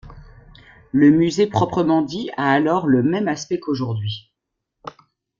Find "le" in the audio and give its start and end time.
0.91-1.11, 2.87-3.03